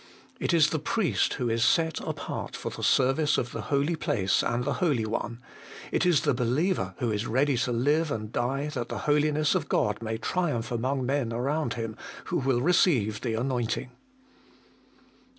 It 0.39 0.51
is 0.51 0.71
the 0.71 0.79
priest 0.79 1.35
who 1.35 1.47
is 1.47 1.63
set 1.63 1.99
apart 1.99 2.55
for 2.55 2.71
the 2.71 2.81
service 2.81 3.37
of 3.37 3.51
the 3.51 3.61
holy 3.69 3.95
place 3.95 4.41
and 4.41 4.63
the 4.63 4.73
Holy 4.81 5.05
One, 5.05 5.43
it 5.91 6.07
is 6.07 6.21
the 6.21 6.33
believer 6.33 6.95
who 6.97 7.11
is 7.11 7.27
ready 7.27 7.55
to 7.57 7.71
live 7.71 8.09
and 8.09 8.31
die 8.31 8.69
that 8.69 8.89
the 8.89 8.97
Holiness 9.05 9.53
of 9.53 9.69
God 9.69 10.01
may 10.01 10.17
triumph 10.17 10.71
among 10.71 11.05
men 11.05 11.31
around 11.31 11.75
him, 11.75 11.95
who 12.25 12.37
will 12.37 12.61
receive 12.61 13.21
the 13.21 13.35
anointing. 13.35 13.91